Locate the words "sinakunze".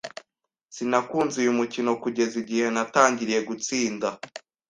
0.75-1.35